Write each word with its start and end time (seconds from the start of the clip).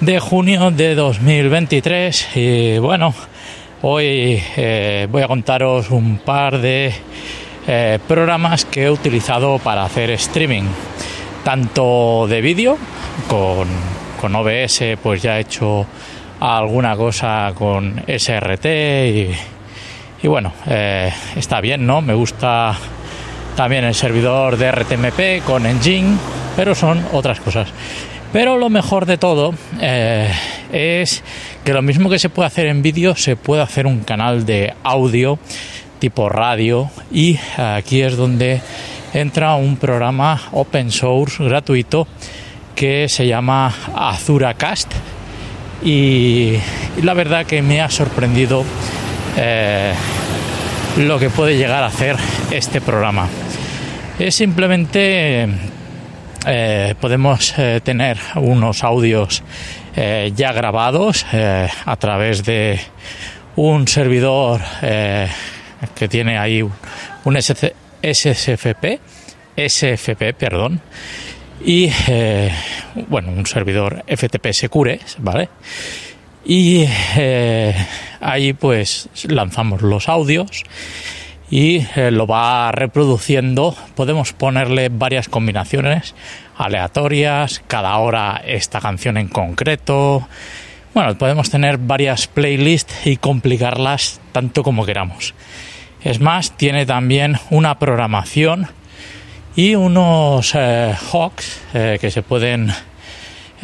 de 0.00 0.18
junio 0.18 0.72
de 0.72 0.96
2023 0.96 2.36
y 2.36 2.78
bueno, 2.78 3.14
hoy 3.82 4.42
eh, 4.56 5.06
voy 5.08 5.22
a 5.22 5.28
contaros 5.28 5.92
un 5.92 6.18
par 6.18 6.60
de 6.60 6.92
eh, 7.68 8.00
programas 8.08 8.64
que 8.64 8.86
he 8.86 8.90
utilizado 8.90 9.60
para 9.60 9.84
hacer 9.84 10.10
streaming, 10.10 10.64
tanto 11.44 12.26
de 12.28 12.40
vídeo 12.40 12.76
con, 13.28 13.68
con 14.20 14.34
OBS, 14.34 14.82
pues 15.00 15.22
ya 15.22 15.38
he 15.38 15.42
hecho 15.42 15.86
alguna 16.40 16.96
cosa 16.96 17.52
con 17.54 18.02
SRT 18.06 18.66
y, 18.66 19.30
bueno, 20.28 20.52
eh, 20.66 21.12
está 21.36 21.60
bien, 21.60 21.86
¿no? 21.86 22.00
Me 22.00 22.14
gusta 22.14 22.76
también 23.56 23.84
el 23.84 23.94
servidor 23.94 24.56
de 24.56 24.72
RTMP 24.72 25.44
con 25.44 25.66
Engine, 25.66 26.16
pero 26.56 26.74
son 26.74 27.04
otras 27.12 27.40
cosas. 27.40 27.68
Pero 28.32 28.56
lo 28.56 28.68
mejor 28.68 29.06
de 29.06 29.16
todo 29.16 29.54
eh, 29.80 30.32
es 30.72 31.22
que 31.64 31.72
lo 31.72 31.82
mismo 31.82 32.10
que 32.10 32.18
se 32.18 32.30
puede 32.30 32.48
hacer 32.48 32.66
en 32.66 32.82
vídeo, 32.82 33.14
se 33.14 33.36
puede 33.36 33.62
hacer 33.62 33.86
un 33.86 34.00
canal 34.00 34.44
de 34.44 34.74
audio 34.82 35.38
tipo 35.98 36.28
radio 36.28 36.90
y 37.12 37.38
aquí 37.56 38.02
es 38.02 38.16
donde 38.16 38.60
entra 39.14 39.54
un 39.54 39.76
programa 39.76 40.40
open 40.52 40.90
source 40.90 41.42
gratuito 41.44 42.06
que 42.74 43.08
se 43.08 43.26
llama 43.26 43.72
AzuraCast 43.94 44.92
y, 45.84 46.54
la 47.02 47.14
verdad 47.14 47.46
que 47.46 47.62
me 47.62 47.80
ha 47.80 47.90
sorprendido 47.90 48.64
eh, 49.36 49.92
lo 50.96 51.18
que 51.18 51.28
puede 51.30 51.56
llegar 51.56 51.82
a 51.82 51.86
hacer 51.86 52.16
este 52.50 52.80
programa. 52.80 53.28
Es 54.18 54.36
simplemente 54.36 55.48
eh, 56.46 56.94
podemos 57.00 57.52
eh, 57.58 57.80
tener 57.82 58.18
unos 58.36 58.84
audios 58.84 59.42
ya 59.96 60.52
grabados 60.52 61.24
a 61.32 61.96
través 61.96 62.44
de 62.44 62.80
un 63.54 63.86
servidor 63.86 64.60
que 64.80 66.08
tiene 66.08 66.36
ahí 66.36 66.62
un 67.24 67.36
SFP, 67.40 68.98
SFP, 69.56 70.34
perdón, 70.36 70.80
y 71.64 71.88
bueno, 73.08 73.30
un 73.30 73.46
servidor 73.46 74.04
FTP 74.08 74.52
Secure, 74.52 74.98
¿vale? 75.18 75.48
Y 76.44 76.86
eh, 77.16 77.74
ahí 78.20 78.52
pues 78.52 79.08
lanzamos 79.28 79.82
los 79.82 80.08
audios 80.08 80.64
y 81.50 81.86
eh, 81.96 82.10
lo 82.10 82.26
va 82.26 82.72
reproduciendo. 82.72 83.74
Podemos 83.94 84.32
ponerle 84.32 84.88
varias 84.88 85.28
combinaciones 85.28 86.14
aleatorias, 86.56 87.62
cada 87.66 87.96
hora 87.98 88.42
esta 88.44 88.80
canción 88.80 89.16
en 89.16 89.28
concreto. 89.28 90.26
Bueno, 90.94 91.16
podemos 91.18 91.50
tener 91.50 91.78
varias 91.78 92.26
playlists 92.26 93.06
y 93.06 93.16
complicarlas 93.16 94.20
tanto 94.32 94.62
como 94.62 94.86
queramos. 94.86 95.34
Es 96.02 96.20
más, 96.20 96.56
tiene 96.56 96.86
también 96.86 97.38
una 97.50 97.78
programación 97.78 98.68
y 99.56 99.74
unos 99.74 100.54
eh, 100.54 100.94
eh, 101.72 101.98
que 102.00 102.10
se 102.10 102.22
pueden 102.22 102.72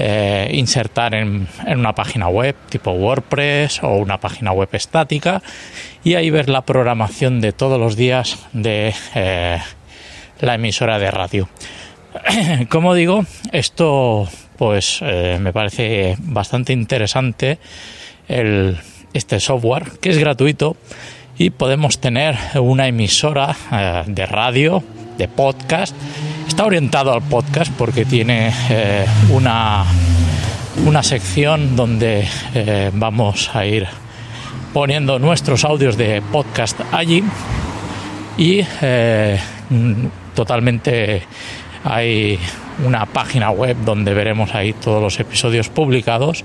eh, 0.02 0.50
insertar 0.54 1.14
en, 1.14 1.46
una 1.66 1.94
página 1.94 2.28
web 2.28 2.56
tipo 2.70 2.92
WordPress 2.92 3.82
o 3.82 3.96
una 3.96 4.18
página 4.18 4.50
web 4.52 4.70
estática 4.72 5.42
y 6.02 6.14
ahí 6.14 6.30
ver 6.30 6.48
la 6.48 6.62
programación 6.62 7.42
de 7.42 7.52
todos 7.52 7.78
los 7.78 7.96
días 7.96 8.38
de 8.54 8.94
la 10.40 10.54
emisora 10.54 10.98
de 10.98 11.10
radio. 11.10 11.48
Como 12.70 12.94
digo, 12.94 13.26
esto 13.52 14.26
pues 14.56 15.02
me 15.02 15.52
parece 15.52 16.16
bastante 16.18 16.72
interesante 16.72 17.58
este 18.26 19.40
software 19.40 19.98
que 20.00 20.08
es 20.08 20.18
gratuito 20.18 20.76
y 21.36 21.50
podemos 21.50 22.00
tener 22.00 22.36
una 22.54 22.88
emisora 22.88 23.54
de 24.06 24.26
radio 24.26 24.82
de 25.20 25.28
podcast. 25.28 25.94
Está 26.50 26.66
orientado 26.66 27.14
al 27.14 27.22
podcast 27.22 27.72
porque 27.78 28.04
tiene 28.04 28.52
eh, 28.70 29.06
una, 29.30 29.84
una 30.84 31.00
sección 31.04 31.76
donde 31.76 32.26
eh, 32.52 32.90
vamos 32.92 33.54
a 33.54 33.64
ir 33.64 33.86
poniendo 34.74 35.20
nuestros 35.20 35.64
audios 35.64 35.96
de 35.96 36.20
podcast 36.20 36.80
allí 36.90 37.22
y 38.36 38.62
eh, 38.82 39.38
totalmente 40.34 41.22
hay 41.84 42.36
una 42.84 43.06
página 43.06 43.52
web 43.52 43.76
donde 43.84 44.12
veremos 44.12 44.52
ahí 44.52 44.72
todos 44.72 45.00
los 45.00 45.20
episodios 45.20 45.68
publicados 45.68 46.44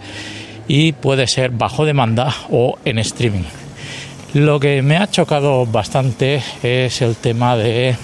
y 0.68 0.92
puede 0.92 1.26
ser 1.26 1.50
bajo 1.50 1.84
demanda 1.84 2.32
o 2.52 2.78
en 2.86 3.00
streaming. 3.00 3.46
Lo 4.36 4.60
que 4.60 4.84
me 4.84 4.98
ha 4.98 5.10
chocado 5.10 5.66
bastante 5.66 6.44
es 6.62 7.02
el 7.02 7.16
tema 7.16 7.58
de, 7.58 7.96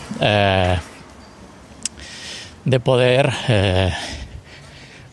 de 2.66 2.80
poder, 2.80 3.32
eh, 3.48 3.92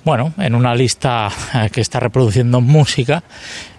bueno, 0.05 0.33
en 0.39 0.55
una 0.55 0.75
lista 0.75 1.29
eh, 1.55 1.71
que 1.71 1.81
está 1.81 2.01
reproduciendo 2.01 2.61
música, 2.61 3.23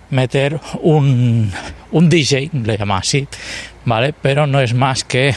meter 0.09 0.59
un, 0.81 1.51
un 1.91 2.09
DJ, 2.09 2.49
le 2.53 2.77
llama 2.77 2.97
así, 2.97 3.27
¿vale? 3.85 4.13
Pero 4.13 4.47
no 4.47 4.59
es 4.59 4.73
más 4.73 5.03
que 5.03 5.35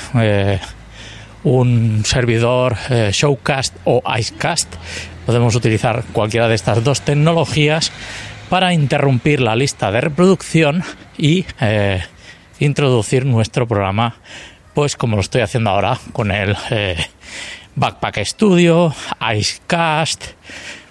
un 1.44 2.03
servidor 2.04 2.76
Showcast 3.10 3.76
o 3.84 4.03
Icecast. 4.19 4.75
Podemos 5.26 5.54
utilizar 5.54 6.04
cualquiera 6.12 6.49
de 6.49 6.54
estas 6.54 6.82
dos 6.82 7.03
tecnologías 7.03 7.93
para 8.53 8.75
interrumpir 8.75 9.41
la 9.41 9.56
lista 9.56 9.91
de 9.91 10.03
reproducción 10.03 10.84
y 11.16 11.47
eh, 11.59 12.03
introducir 12.59 13.25
nuestro 13.25 13.66
programa, 13.66 14.16
pues 14.75 14.94
como 14.94 15.16
lo 15.16 15.22
estoy 15.22 15.41
haciendo 15.41 15.70
ahora 15.70 15.99
con 16.12 16.31
el 16.31 16.54
eh, 16.69 16.99
Backpack 17.75 18.19
Studio, 18.25 18.94
Icecast. 19.34 20.25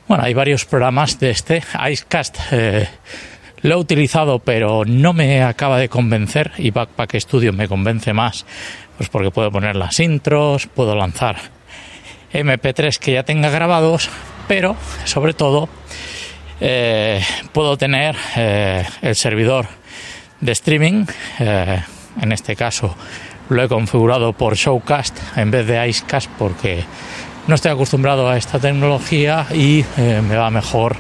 Bueno, 0.08 0.24
hay 0.24 0.34
varios 0.34 0.66
programas 0.66 1.20
de 1.20 1.30
este. 1.30 1.64
Icecast 1.90 2.38
eh, 2.52 2.90
lo 3.62 3.76
he 3.76 3.78
utilizado, 3.78 4.40
pero 4.40 4.84
no 4.86 5.14
me 5.14 5.44
acaba 5.44 5.78
de 5.78 5.90
convencer 5.90 6.52
y 6.58 6.72
Backpack 6.72 7.16
Studio 7.20 7.54
me 7.54 7.68
convence 7.68 8.14
más, 8.14 8.46
pues 8.98 9.10
porque 9.10 9.30
puedo 9.30 9.52
poner 9.52 9.76
las 9.76 10.00
intros, 10.00 10.68
puedo 10.68 10.96
lanzar 10.96 11.38
MP3 12.34 12.98
que 12.98 13.14
ya 13.14 13.24
tenga 13.24 13.50
grabados, 13.50 14.10
pero 14.48 14.76
sobre 15.06 15.34
todo 15.34 15.70
eh, 16.60 17.24
puedo 17.52 17.78
tener 17.78 18.16
eh, 18.36 18.86
el 19.04 19.16
servidor 19.16 19.68
de 20.40 20.52
streaming, 20.54 21.06
en 21.40 22.32
este 22.32 22.56
caso 22.56 22.96
lo 23.52 23.64
he 23.64 23.68
configurado 23.68 24.32
por 24.32 24.56
Showcast 24.56 25.18
en 25.36 25.52
vez 25.52 25.68
de 25.68 25.88
Icecast 25.90 26.30
porque 26.40 26.86
no 27.48 27.56
estoy 27.56 27.72
acostumbrado 27.72 28.30
a 28.30 28.38
esta 28.38 28.60
tecnología 28.60 29.46
y 29.54 29.84
me 29.98 30.36
va 30.36 30.50
mejor 30.50 30.96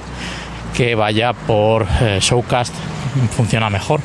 que 0.75 0.95
vaya 0.95 1.31
por 1.33 1.87
Showcast, 2.19 2.73
funciona 3.35 3.69
mejor. 3.69 4.01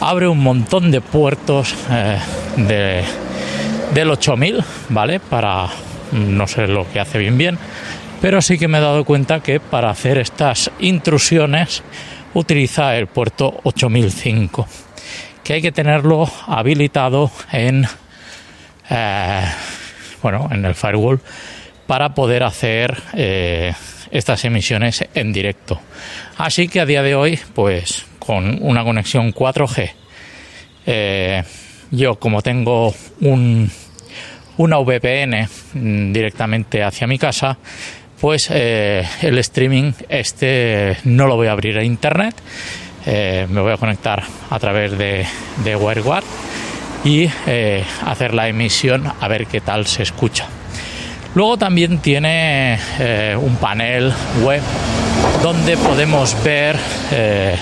Abre 0.00 0.28
un 0.28 0.42
montón 0.42 0.90
de 0.90 1.00
puertos 1.00 1.74
de, 2.56 3.02
del 3.94 4.10
8000, 4.10 4.62
¿vale? 4.90 5.18
Para 5.18 5.68
no 6.12 6.46
sé 6.46 6.66
lo 6.66 6.86
que 6.90 7.00
hace 7.00 7.18
bien 7.18 7.38
bien, 7.38 7.58
pero 8.20 8.42
sí 8.42 8.58
que 8.58 8.68
me 8.68 8.78
he 8.78 8.80
dado 8.82 9.04
cuenta 9.04 9.40
que 9.40 9.58
para 9.58 9.88
hacer 9.88 10.18
estas 10.18 10.70
intrusiones 10.80 11.82
utiliza 12.34 12.96
el 12.96 13.06
puerto 13.06 13.60
8005, 13.64 14.66
que 15.42 15.54
hay 15.54 15.62
que 15.62 15.72
tenerlo 15.72 16.28
habilitado 16.46 17.30
en, 17.52 17.86
eh, 18.88 19.44
bueno, 20.22 20.48
en 20.52 20.64
el 20.64 20.74
firewall 20.74 21.20
para 21.86 22.14
poder 22.14 22.44
hacer 22.44 22.96
eh, 23.14 23.72
estas 24.10 24.44
emisiones 24.44 25.04
en 25.14 25.32
directo. 25.32 25.80
Así 26.38 26.68
que 26.68 26.80
a 26.80 26.86
día 26.86 27.02
de 27.02 27.14
hoy, 27.14 27.38
pues 27.54 28.06
con 28.18 28.58
una 28.62 28.84
conexión 28.84 29.32
4G, 29.32 29.90
eh, 30.86 31.42
yo 31.90 32.14
como 32.16 32.42
tengo 32.42 32.94
un, 33.20 33.70
una 34.56 34.78
VPN 34.78 35.48
mm, 35.74 36.12
directamente 36.12 36.82
hacia 36.82 37.06
mi 37.06 37.18
casa, 37.18 37.58
pues 38.20 38.48
eh, 38.50 39.06
el 39.22 39.38
streaming 39.38 39.92
este 40.08 40.98
no 41.04 41.26
lo 41.26 41.36
voy 41.36 41.46
a 41.46 41.52
abrir 41.52 41.78
a 41.78 41.84
internet, 41.84 42.34
eh, 43.06 43.46
me 43.48 43.60
voy 43.60 43.72
a 43.72 43.78
conectar 43.78 44.22
a 44.50 44.58
través 44.58 44.96
de, 44.96 45.26
de 45.64 45.76
WireGuard 45.76 46.24
y 47.02 47.30
eh, 47.46 47.82
hacer 48.04 48.34
la 48.34 48.48
emisión 48.48 49.10
a 49.20 49.28
ver 49.28 49.46
qué 49.46 49.60
tal 49.60 49.86
se 49.86 50.02
escucha. 50.02 50.46
Luego 51.34 51.56
también 51.56 51.98
tiene 51.98 52.76
un 53.40 53.54
panel 53.56 54.12
web 54.42 54.60
donde 55.44 55.76
podemos 55.76 56.36
ver 56.42 56.76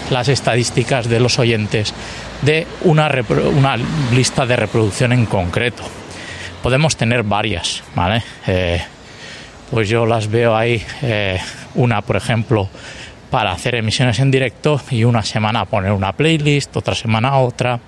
las 0.08 0.28
estadísticas 0.28 1.06
de 1.06 1.20
los 1.20 1.38
oyentes 1.38 1.92
de 2.40 2.66
una, 2.84 3.10
una, 3.54 3.76
lista 4.14 4.46
de 4.46 4.56
reproducción 4.56 5.12
en 5.12 5.26
concreto. 5.26 5.82
Podemos 6.62 6.96
tener 6.96 7.24
varias, 7.24 7.82
¿vale? 7.94 8.22
Eh, 9.68 9.70
pues 9.70 9.88
yo 9.88 10.06
las 10.06 10.28
veo 10.28 10.56
ahí, 10.56 10.82
eh, 11.02 11.38
una 11.74 12.02
por 12.02 12.16
ejemplo 12.16 12.68
para 13.30 13.52
hacer 13.52 13.74
emisiones 13.74 14.18
en 14.20 14.30
directo 14.30 14.80
y 14.90 15.04
una 15.04 15.22
semana 15.22 15.64
poner 15.66 15.92
una 15.92 16.12
playlist, 16.12 16.76
otra 16.76 16.94
semana 16.94 17.36
otra. 17.38 17.80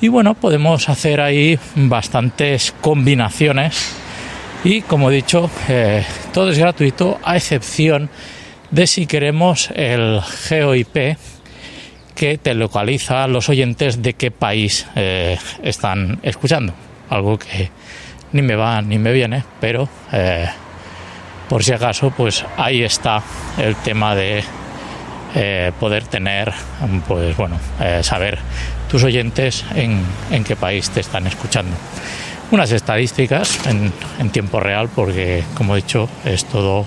Y 0.00 0.08
bueno, 0.08 0.34
podemos 0.34 0.88
hacer 0.88 1.20
ahí 1.20 1.58
bastantes 1.74 2.74
combinaciones 2.80 3.96
y 4.64 4.82
como 4.82 5.10
he 5.10 5.14
dicho, 5.14 5.50
todo 6.32 6.50
es 6.50 6.58
gratuito 6.58 7.18
a 7.24 7.36
excepción 7.36 8.08
de 8.70 8.86
si 8.86 9.06
queremos 9.06 9.70
el 9.74 10.20
GeoIP 10.22 11.16
que 12.14 12.38
te 12.38 12.54
localiza 12.54 13.26
los 13.26 13.48
oyentes 13.48 14.02
de 14.02 14.14
qué 14.14 14.30
país 14.30 14.86
eh, 14.94 15.38
están 15.62 16.20
escuchando. 16.22 16.72
Algo 17.10 17.38
que 17.38 17.70
ni 18.32 18.42
me 18.42 18.56
va 18.56 18.80
ni 18.82 18.98
me 18.98 19.12
viene, 19.12 19.44
pero 19.60 19.88
eh, 20.12 20.46
por 21.52 21.62
si 21.62 21.74
acaso, 21.74 22.10
pues 22.10 22.46
ahí 22.56 22.82
está 22.82 23.22
el 23.58 23.76
tema 23.76 24.14
de 24.14 24.42
eh, 25.34 25.70
poder 25.78 26.06
tener, 26.06 26.50
pues 27.06 27.36
bueno, 27.36 27.58
saber 28.00 28.38
tus 28.88 29.04
oyentes 29.04 29.62
en, 29.74 30.02
en, 30.30 30.44
qué 30.44 30.56
país 30.56 30.88
te 30.88 31.00
están 31.00 31.26
escuchando. 31.26 31.76
Unas 32.52 32.72
estadísticas 32.72 33.66
en, 33.66 33.92
en 34.18 34.30
tiempo 34.30 34.60
real, 34.60 34.88
porque 34.94 35.44
como 35.54 35.74
he 35.74 35.82
dicho, 35.82 36.08
es 36.24 36.46
todo 36.46 36.86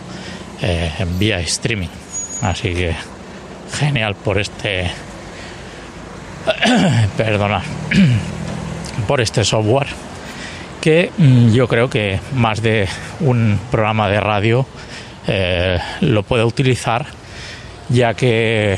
eh, 0.64 0.92
vía 1.20 1.40
streaming. 1.42 1.90
Así 2.42 2.74
que 2.74 2.96
genial 3.78 4.16
por 4.16 4.40
este, 4.40 4.90
perdona, 7.18 7.62
por 9.08 9.22
este 9.22 9.44
software 9.44 10.05
que 10.86 11.10
mm, 11.18 11.52
yo 11.52 11.68
creo 11.68 11.90
que 11.90 12.20
más 12.36 12.62
de 12.62 12.88
un 13.20 13.60
programa 13.72 14.08
de 14.08 14.20
radio 14.20 14.68
eh, 15.28 15.80
lo 16.02 16.22
puede 16.22 16.44
utilizar 16.44 17.08
ya 17.90 18.14
que 18.14 18.78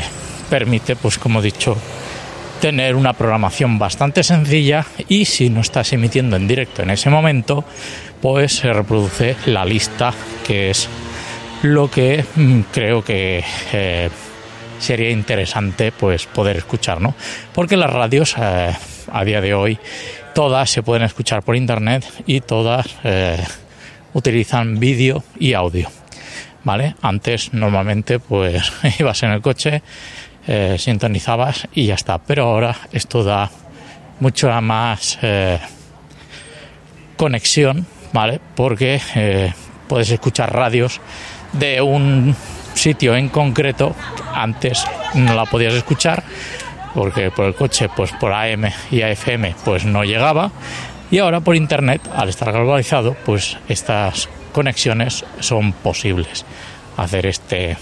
permite 0.49 0.95
pues 0.95 1.17
como 1.17 1.41
he 1.41 1.43
dicho 1.43 1.75
tener 2.61 2.95
una 2.95 3.11
programación 3.11 3.77
bastante 3.77 4.23
sencilla 4.23 4.85
y 5.09 5.25
si 5.25 5.49
no 5.49 5.59
estás 5.59 5.91
emitiendo 5.91 6.37
en 6.37 6.47
directo 6.47 6.81
en 6.81 6.91
ese 6.91 7.09
momento 7.09 7.65
pues 8.21 8.55
se 8.55 8.71
reproduce 8.71 9.35
la 9.45 9.65
lista 9.65 10.13
que 10.45 10.69
es 10.69 10.87
lo 11.61 11.91
que 11.91 12.23
mm, 12.37 12.61
creo 12.71 13.03
que 13.03 13.43
eh, 13.73 14.09
sería 14.79 15.09
interesante 15.09 15.91
pues 15.91 16.25
poder 16.25 16.55
escuchar, 16.55 17.01
¿no? 17.01 17.15
Porque 17.53 17.75
las 17.75 17.91
radios 17.91 18.35
eh, 18.39 18.73
a 19.11 19.23
día 19.25 19.41
de 19.41 19.53
hoy 19.53 19.79
todas 20.37 20.69
se 20.69 20.83
pueden 20.83 21.01
escuchar 21.01 21.41
por 21.41 21.55
internet 21.55 22.05
y 22.27 22.41
todas 22.41 22.85
eh, 23.03 23.43
utilizan 24.13 24.79
vídeo 24.79 25.23
y 25.39 25.53
audio, 25.53 25.89
¿vale? 26.63 26.93
Antes 27.01 27.55
normalmente 27.55 28.19
pues 28.19 28.71
ibas 28.99 29.23
en 29.23 29.31
el 29.31 29.41
coche, 29.41 29.81
sintonizabas 30.77 31.67
y 31.73 31.87
ya 31.87 31.95
está, 31.95 32.19
pero 32.19 32.43
ahora 32.43 32.75
esto 32.91 33.23
da 33.23 33.49
mucha 34.19 34.61
más 34.61 35.17
conexión, 37.17 37.87
¿vale? 38.13 38.39
Porque 38.55 39.01
puedes 39.87 40.11
escuchar 40.11 40.53
radios 40.53 41.01
de 41.53 41.81
un 41.81 42.35
sitio 42.75 43.15
en 43.15 43.29
concreto, 43.29 43.95
antes 44.35 44.85
no 45.15 45.33
la 45.33 45.45
podías 45.45 45.73
escuchar 45.73 46.23
porque 46.97 47.29
por 47.29 47.45
el 47.45 47.53
coche, 47.53 47.89
pues 47.95 48.11
por 48.13 48.33
AM 48.33 48.71
y 48.89 49.03
AFM, 49.03 49.53
pues 49.63 49.85
no 49.85 50.03
llegaba. 50.03 50.49
Y 51.11 51.19
ahora 51.19 51.41
por 51.41 51.55
internet, 51.55 52.01
al 52.11 52.27
estar 52.27 52.51
globalizado, 52.51 53.15
pues 53.23 53.55
estas 53.69 54.27
conexiones 54.51 55.23
son 55.39 55.73
posibles 55.73 56.43
hacer 56.97 57.27
este 57.27 57.77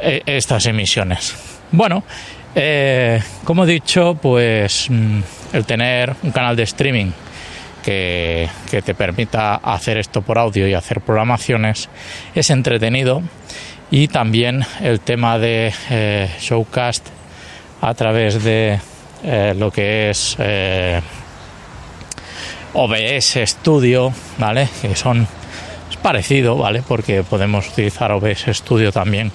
e, 0.00 0.22
estas 0.24 0.64
emisiones. 0.64 1.36
Bueno, 1.70 2.02
eh, 2.54 3.22
como 3.44 3.64
he 3.64 3.66
dicho, 3.66 4.14
pues 4.14 4.88
mm, 4.88 5.20
el 5.52 5.66
tener 5.66 6.16
un 6.22 6.30
canal 6.30 6.56
de 6.56 6.62
streaming 6.62 7.10
que, 7.84 8.48
te 8.70 8.94
permita 8.94 9.56
hacer 9.56 9.98
esto 9.98 10.22
por 10.22 10.38
audio 10.38 10.66
y 10.66 10.72
hacer 10.72 11.02
programaciones 11.02 11.90
es 12.34 12.48
entretenido 12.48 13.22
y 13.90 14.08
también 14.08 14.64
el 14.80 15.00
tema 15.00 15.38
de 15.38 15.74
eh, 15.90 16.30
showcast 16.40 17.15
a 17.80 17.94
través 17.94 18.42
de 18.42 18.80
eh, 19.24 19.54
lo 19.56 19.70
que 19.70 20.10
es 20.10 20.36
eh, 20.38 21.00
OBS 22.74 23.38
Studio, 23.44 24.12
¿vale? 24.38 24.68
Que 24.82 24.94
son 24.94 25.26
es 25.90 25.96
parecido, 25.96 26.56
¿vale? 26.56 26.82
Porque 26.86 27.22
podemos 27.22 27.68
utilizar 27.68 28.12
OBS 28.12 28.46
Studio 28.52 28.92
también 28.92 29.32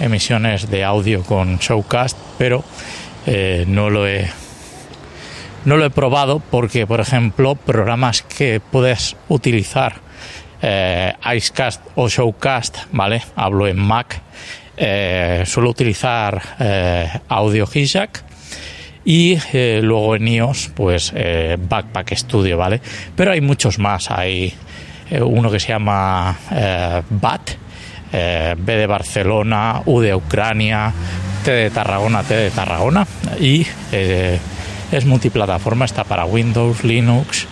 emisiones 0.00 0.68
de 0.68 0.84
audio 0.84 1.22
con 1.22 1.56
showcast, 1.56 2.18
pero 2.36 2.62
no 3.66 3.88
lo 3.88 4.06
he 4.06 4.28
no 5.64 5.78
lo 5.78 5.86
he 5.86 5.90
probado 5.90 6.40
porque, 6.40 6.86
por 6.86 7.00
ejemplo, 7.00 7.54
programas 7.54 8.22
que 8.22 8.60
puedes 8.60 9.16
utilizar, 9.28 9.94
eh, 10.60 11.14
Icecast 11.34 11.82
o 11.94 12.08
Showcast, 12.08 12.78
¿vale? 12.92 13.22
Hablo 13.34 13.66
en 13.66 13.78
Mac, 13.78 14.20
eh, 14.76 15.44
suelo 15.46 15.70
utilizar 15.70 16.40
eh, 16.58 17.08
Audio 17.28 17.68
Hijack 17.72 18.24
y 19.04 19.38
eh, 19.52 19.80
luego 19.82 20.16
en 20.16 20.26
iOS, 20.26 20.70
pues 20.74 21.12
Backpack 21.12 22.14
Studio, 22.16 22.56
¿vale? 22.56 22.80
Pero 23.14 23.32
hay 23.32 23.40
muchos 23.40 23.78
más, 23.78 24.10
hay 24.10 24.54
uno 25.20 25.50
que 25.50 25.60
se 25.60 25.68
llama 25.68 26.38
BAT, 27.10 27.50
B 28.10 28.76
de 28.76 28.86
Barcelona, 28.86 29.82
U 29.84 30.00
de 30.00 30.14
Ucrania, 30.14 30.90
T 31.44 31.50
de 31.50 31.70
Tarragona, 31.70 32.22
T 32.22 32.34
de 32.34 32.50
Tarragona. 32.50 33.06
Y 33.38 33.66
es 33.92 35.04
multiplataforma, 35.04 35.84
está 35.84 36.04
para 36.04 36.24
Windows, 36.24 36.82
Linux 36.82 37.46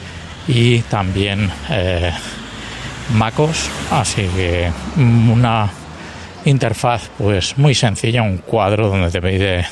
y 0.49 0.79
también 0.79 1.51
MacOS, 3.13 3.69
así 3.91 4.23
que 4.35 4.70
una 4.96 5.69
interfaz 6.44 7.08
pues 7.19 7.56
muy 7.58 7.75
sencilla, 7.75 8.22
un 8.22 8.39
cuadro 8.39 8.89
donde 8.89 9.11
te 9.11 9.20
pide 9.20 9.65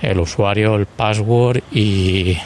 el 0.00 0.20
usuario, 0.20 0.76
el 0.76 0.86
password 0.86 1.62
y 1.72 2.36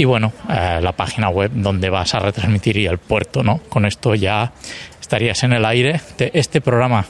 y 0.00 0.06
bueno, 0.06 0.32
eh, 0.48 0.80
la 0.80 0.92
página 0.92 1.28
web 1.28 1.50
donde 1.52 1.90
vas 1.90 2.14
a 2.14 2.20
retransmitir 2.20 2.78
y 2.78 2.86
el 2.86 2.96
puerto, 2.96 3.42
¿no? 3.42 3.58
Con 3.68 3.84
esto 3.84 4.14
ya 4.14 4.50
estarías 4.98 5.42
en 5.42 5.52
el 5.52 5.66
aire. 5.66 6.00
Este 6.18 6.62
programa, 6.62 7.04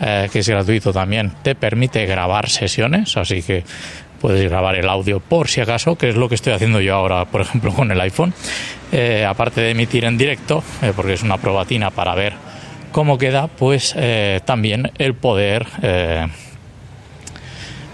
eh, 0.00 0.28
que 0.32 0.38
es 0.38 0.48
gratuito 0.48 0.92
también, 0.92 1.32
te 1.42 1.56
permite 1.56 2.06
grabar 2.06 2.48
sesiones, 2.48 3.16
así 3.16 3.42
que 3.42 3.64
puedes 4.20 4.48
grabar 4.48 4.76
el 4.76 4.88
audio 4.88 5.18
por 5.18 5.48
si 5.48 5.62
acaso, 5.62 5.96
que 5.96 6.10
es 6.10 6.14
lo 6.14 6.28
que 6.28 6.36
estoy 6.36 6.52
haciendo 6.52 6.80
yo 6.80 6.94
ahora, 6.94 7.24
por 7.24 7.40
ejemplo, 7.40 7.72
con 7.74 7.90
el 7.90 8.00
iPhone. 8.00 8.32
Eh, 8.92 9.26
aparte 9.28 9.60
de 9.60 9.70
emitir 9.70 10.04
en 10.04 10.16
directo, 10.16 10.62
porque 10.94 11.14
es 11.14 11.24
una 11.24 11.38
probatina 11.38 11.90
para 11.90 12.14
ver 12.14 12.34
cómo 12.92 13.18
queda, 13.18 13.48
pues 13.48 13.94
eh, 13.96 14.40
también 14.44 14.92
el 14.98 15.14
poder 15.14 15.66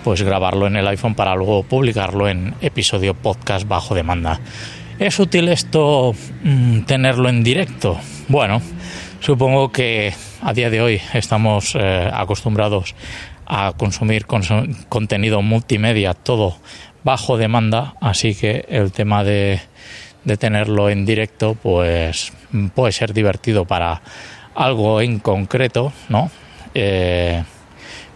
pues 0.02 0.20
grabarlo 0.22 0.66
en 0.66 0.76
el 0.76 0.86
iPhone 0.86 1.14
para 1.14 1.34
luego 1.34 1.62
publicarlo 1.62 2.28
en 2.28 2.54
episodio 2.60 3.14
podcast 3.14 3.66
bajo 3.66 3.94
demanda. 3.94 4.38
¿Es 4.98 5.18
útil 5.18 5.48
esto 5.48 6.14
mm, 6.42 6.80
tenerlo 6.82 7.28
en 7.30 7.42
directo? 7.42 7.98
Bueno, 8.28 8.60
supongo 9.20 9.72
que 9.72 10.12
a 10.42 10.52
día 10.52 10.68
de 10.68 10.82
hoy 10.82 11.00
estamos 11.14 11.74
acostumbrados 12.12 12.94
a 13.46 13.72
consumir 13.76 14.26
contenido 14.26 15.42
multimedia, 15.42 16.14
todo 16.14 16.56
bajo 17.02 17.36
demanda, 17.36 17.94
así 18.00 18.34
que 18.34 18.64
el 18.68 18.92
tema 18.92 19.24
de, 19.24 19.60
de 20.24 20.36
tenerlo 20.36 20.88
en 20.88 21.04
directo 21.04 21.54
pues 21.54 22.32
puede 22.74 22.92
ser 22.92 23.12
divertido 23.12 23.66
para 23.66 24.02
algo 24.54 25.00
en 25.00 25.18
concreto, 25.18 25.92
¿no? 26.08 26.30
Eh, 26.74 27.42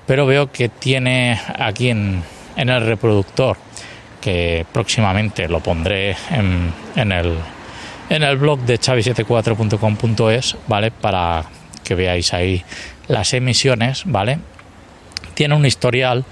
pero 0.07 0.26
veo 0.26 0.50
que 0.50 0.68
tiene 0.68 1.38
aquí 1.59 1.90
en, 1.90 2.23
en, 2.57 2.68
el 2.68 2.85
reproductor, 2.85 3.57
que 4.21 4.66
próximamente 4.73 5.49
lo 5.49 5.61
pondré 5.61 6.16
en, 6.30 6.73
en 6.97 7.12
el, 7.12 7.35
en 8.09 8.23
el 8.23 8.37
blog 8.37 8.61
de 8.61 8.78
chavi74.com.es, 8.80 10.57
¿vale? 10.66 10.90
Para 10.90 11.45
que 11.85 11.95
veáis 11.95 12.33
ahí 12.33 12.64
las 13.07 13.33
emisiones, 13.35 14.02
¿vale? 14.07 14.38
tiene 15.38 15.54
un 15.54 15.64
historial 15.64 16.25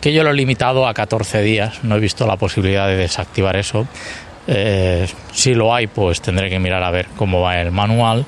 que 0.00 0.14
yo 0.14 0.24
lo 0.24 0.30
he 0.30 0.34
limitado 0.34 0.88
a 0.88 0.94
14 0.94 1.42
días. 1.42 1.84
No 1.84 1.96
he 1.96 2.00
visto 2.00 2.26
la 2.26 2.36
posibilidad 2.36 2.86
de 2.86 2.96
desactivar 2.96 3.56
eso. 3.56 3.86
Eh, 4.46 5.06
si 5.34 5.54
lo 5.54 5.74
hay, 5.74 5.86
pues 5.86 6.22
tendré 6.22 6.48
que 6.48 6.58
mirar 6.58 6.82
a 6.82 6.90
ver 6.90 7.08
cómo 7.14 7.42
va 7.42 7.60
el 7.60 7.72
manual. 7.72 8.24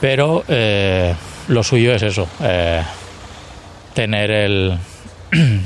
Pero 0.00 0.44
eh, 0.48 1.14
lo 1.48 1.62
suyo 1.62 1.94
es 1.94 2.02
eso, 2.02 2.28
eh, 2.40 2.82
tener 3.94 4.30
el 4.30 4.78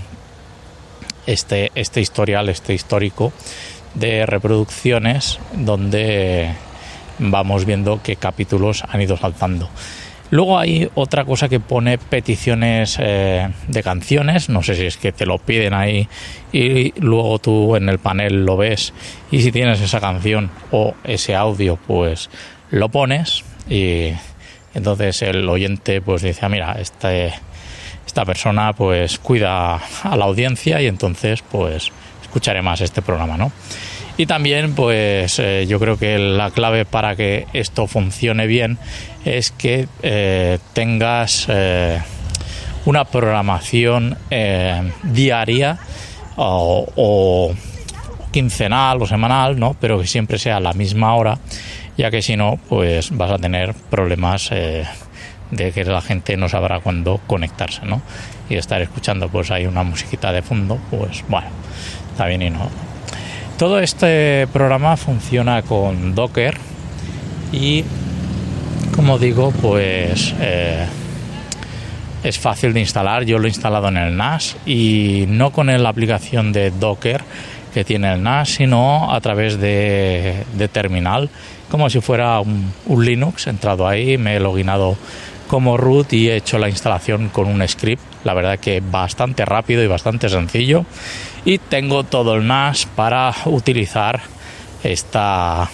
este, 1.26 1.70
este 1.74 2.00
historial, 2.00 2.48
este 2.48 2.72
histórico 2.72 3.32
de 3.94 4.24
reproducciones 4.24 5.38
donde 5.52 6.50
vamos 7.18 7.66
viendo 7.66 8.00
qué 8.02 8.16
capítulos 8.16 8.84
han 8.88 9.02
ido 9.02 9.16
saltando. 9.16 9.68
Luego 10.30 10.58
hay 10.58 10.88
otra 10.94 11.26
cosa 11.26 11.50
que 11.50 11.60
pone 11.60 11.98
peticiones 11.98 12.96
eh, 12.98 13.50
de 13.68 13.82
canciones, 13.82 14.48
no 14.48 14.62
sé 14.62 14.74
si 14.76 14.86
es 14.86 14.96
que 14.96 15.12
te 15.12 15.26
lo 15.26 15.36
piden 15.36 15.74
ahí 15.74 16.08
y 16.52 16.98
luego 16.98 17.38
tú 17.38 17.76
en 17.76 17.90
el 17.90 17.98
panel 17.98 18.46
lo 18.46 18.56
ves 18.56 18.94
y 19.30 19.42
si 19.42 19.52
tienes 19.52 19.82
esa 19.82 20.00
canción 20.00 20.50
o 20.70 20.94
ese 21.04 21.34
audio 21.34 21.78
pues 21.86 22.30
lo 22.70 22.88
pones 22.88 23.44
y 23.68 24.12
entonces 24.74 25.22
el 25.22 25.48
oyente 25.48 26.00
pues 26.00 26.22
dice, 26.22 26.40
ah, 26.42 26.48
mira, 26.48 26.76
este, 26.78 27.32
esta 28.06 28.24
persona 28.24 28.72
pues 28.72 29.18
cuida 29.18 29.76
a 29.76 30.16
la 30.16 30.24
audiencia 30.24 30.80
y 30.80 30.86
entonces 30.86 31.42
pues 31.42 31.90
escucharé 32.22 32.62
más 32.62 32.80
este 32.80 33.02
programa, 33.02 33.36
¿no? 33.36 33.52
Y 34.16 34.26
también, 34.26 34.74
pues 34.74 35.38
eh, 35.38 35.66
yo 35.66 35.78
creo 35.80 35.98
que 35.98 36.18
la 36.18 36.50
clave 36.50 36.84
para 36.84 37.16
que 37.16 37.46
esto 37.54 37.86
funcione 37.86 38.46
bien 38.46 38.78
es 39.24 39.50
que 39.50 39.88
eh, 40.02 40.58
tengas 40.74 41.46
eh, 41.48 42.00
una 42.84 43.04
programación 43.04 44.18
diaria 45.02 45.78
o, 46.36 46.86
o, 46.94 47.54
quincenal 48.30 49.00
o 49.00 49.06
semanal, 49.06 49.58
¿no? 49.58 49.76
Pero 49.80 50.00
que 50.00 50.06
siempre 50.06 50.38
sea 50.38 50.58
a 50.58 50.60
la 50.60 50.72
misma 50.72 51.14
hora, 51.14 51.38
ya 51.96 52.10
que 52.10 52.22
si 52.22 52.36
no, 52.36 52.58
pues 52.68 53.16
vas 53.16 53.30
a 53.30 53.38
tener 53.38 53.74
problemas 53.74 54.50
de 54.50 55.72
que 55.72 55.84
la 55.84 56.00
gente 56.00 56.36
no 56.36 56.48
sabrá 56.48 56.80
cuándo 56.80 57.20
conectarse, 57.26 57.84
¿no? 57.84 58.02
Y 58.48 58.56
estar 58.56 58.80
escuchando, 58.82 59.28
pues 59.28 59.50
hay 59.50 59.66
una 59.66 59.82
musiquita 59.82 60.32
de 60.32 60.42
fondo, 60.42 60.78
pues 60.90 61.24
bueno, 61.28 61.48
está 62.12 62.26
bien 62.26 62.42
y 62.42 62.50
no 62.50 62.68
todo 63.62 63.78
este 63.78 64.48
programa 64.52 64.96
funciona 64.96 65.62
con 65.62 66.16
Docker 66.16 66.56
y 67.52 67.84
como 68.96 69.20
digo, 69.20 69.52
pues 69.62 70.34
eh, 70.40 70.84
es 72.24 72.38
fácil 72.40 72.72
de 72.72 72.80
instalar. 72.80 73.24
Yo 73.24 73.38
lo 73.38 73.46
he 73.46 73.50
instalado 73.50 73.86
en 73.86 73.98
el 73.98 74.16
NAS 74.16 74.56
y 74.66 75.26
no 75.28 75.52
con 75.52 75.68
la 75.68 75.88
aplicación 75.88 76.52
de 76.52 76.72
Docker 76.72 77.22
que 77.72 77.84
tiene 77.84 78.12
el 78.12 78.22
NAS, 78.22 78.50
sino 78.50 79.12
a 79.12 79.20
través 79.20 79.58
de, 79.58 80.44
terminal, 80.72 81.30
como 81.70 81.88
si 81.90 82.00
fuera 82.00 82.40
un, 82.40 82.72
Linux. 82.88 83.46
He 83.46 83.50
entrado 83.50 83.88
ahí, 83.88 84.18
me 84.18 84.36
he 84.36 84.40
loginado 84.40 84.96
como 85.48 85.76
root 85.76 86.12
y 86.12 86.30
he 86.30 86.36
hecho 86.36 86.58
la 86.58 86.68
instalación 86.68 87.28
con 87.28 87.46
un 87.46 87.66
script. 87.66 88.02
La 88.24 88.34
verdad 88.34 88.58
que 88.58 88.80
bastante 88.80 89.44
rápido 89.44 89.82
y 89.82 89.86
bastante 89.86 90.28
sencillo 90.28 90.84
y 91.44 91.58
tengo 91.58 92.04
todo 92.04 92.36
el 92.36 92.46
NAS 92.46 92.86
para 92.86 93.34
utilizar 93.46 94.20
esta, 94.82 95.68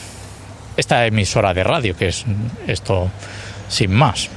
esta 0.77 1.07
emisora 1.07 1.53
de 1.55 1.65
radio, 1.65 1.97
que 1.97 2.09
es 2.09 2.25
esto 2.67 3.11
sin 3.69 3.93
más, 3.93 4.31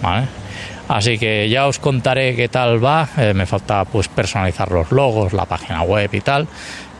Así 0.87 1.17
que 1.17 1.47
ya 1.47 1.67
os 1.67 1.79
contaré 1.79 2.35
qué 2.35 2.49
tal 2.49 2.83
va. 2.83 3.07
Eh, 3.15 3.33
me 3.33 3.45
falta 3.45 3.85
pues 3.85 4.09
personalizar 4.09 4.69
los 4.71 4.91
logos, 4.91 5.31
la 5.31 5.45
página 5.45 5.83
web 5.83 6.09
y 6.11 6.19
tal, 6.19 6.49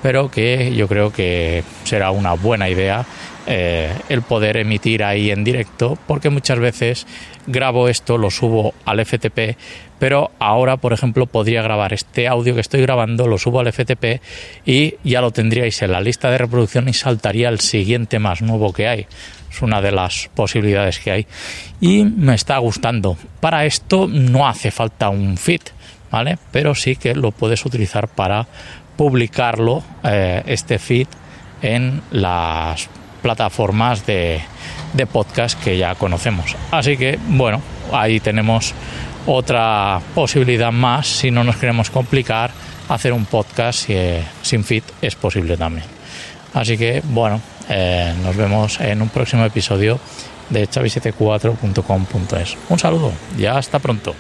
pero 0.01 0.31
que 0.31 0.74
yo 0.75 0.88
creo 0.88 1.12
que 1.12 1.63
será 1.84 2.12
una 2.12 2.34
buena 2.34 2.70
idea 2.70 3.05
eh, 3.48 3.91
el 4.10 4.22
poder 4.22 4.58
emitir 4.58 5.03
ahí 5.03 5.31
en 5.31 5.43
directo, 5.43 5.98
porque 6.08 6.29
muchas 6.29 6.60
veces 6.60 7.08
grabo 7.48 7.89
esto, 7.89 8.20
lo 8.20 8.29
subo 8.29 8.75
al 8.86 9.03
FTP, 9.03 9.58
pero 9.98 10.31
ahora, 10.38 10.77
por 10.77 10.93
ejemplo, 10.93 11.25
podría 11.25 11.63
grabar 11.63 11.91
este 11.91 12.27
audio 12.27 12.53
que 12.53 12.62
estoy 12.62 12.81
grabando, 12.81 13.27
lo 13.27 13.39
subo 13.39 13.60
al 13.60 13.72
FTP 13.74 14.22
y 14.65 14.96
ya 15.03 15.22
lo 15.22 15.31
tendríais 15.31 15.81
en 15.81 15.91
la 15.91 16.01
lista 16.01 16.29
de 16.29 16.38
reproducción 16.38 16.88
y 16.88 16.93
saltaría 16.93 17.50
el 17.50 17.60
siguiente 17.60 18.20
más 18.20 18.43
nuevo 18.43 18.74
que 18.74 18.88
hay. 18.88 19.08
Es 19.51 19.62
una 19.62 19.81
de 19.81 19.91
las 19.91 20.29
posibilidades 20.34 21.00
que 21.00 21.12
hay. 21.12 21.27
Y 21.81 22.03
me 22.03 22.36
está 22.36 22.58
gustando. 22.60 23.17
Para 23.39 23.65
esto 23.65 24.08
no 24.08 24.48
hace 24.48 24.72
falta 24.72 25.10
un 25.10 25.36
feed, 25.38 25.62
¿vale? 26.10 26.38
Pero 26.51 26.74
sí 26.74 26.96
que 26.96 27.15
lo 27.15 27.31
puedes 27.31 27.65
utilizar 27.65 28.08
para 28.08 28.48
publicarlo, 28.95 29.83
eh, 30.03 30.43
este 30.45 30.79
feed, 30.79 31.07
en 31.62 32.01
las 32.12 32.89
plataformas 33.21 34.05
de, 34.05 34.41
de 34.93 35.05
podcast 35.05 35.62
que 35.62 35.77
ya 35.77 35.95
conocemos. 35.95 36.55
Así 36.71 36.98
que, 36.98 37.19
bueno, 37.27 37.62
ahí 37.91 38.19
tenemos 38.19 38.74
otra 39.25 40.01
posibilidad 40.15 40.71
más. 40.71 41.07
Si 41.07 41.31
no 41.31 41.43
nos 41.43 41.57
queremos 41.57 41.89
complicar, 41.89 42.51
hacer 42.89 43.13
un 43.13 43.25
podcast 43.25 43.89
eh, 43.89 44.24
sin 44.41 44.63
fit 44.63 44.83
es 45.01 45.15
posible 45.15 45.57
también. 45.57 45.86
Así 46.53 46.77
que, 46.77 47.01
bueno, 47.05 47.39
eh, 47.69 48.13
nos 48.24 48.36
vemos 48.36 48.79
en 48.79 49.01
un 49.01 49.10
próximo 49.10 49.45
episodio 49.45 50.00
de 50.50 50.67
chavi74.com.es. 50.67 52.57
Un 52.69 52.79
saludo, 52.79 53.13
ya 53.38 53.57
hasta 53.57 53.79
pronto. 53.79 54.13